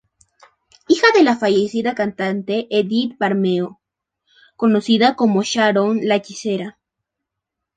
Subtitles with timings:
[0.87, 3.79] Hija de la fallecida cantante Edith Bermeo,
[4.55, 6.79] conocida como Sharon la Hechicera.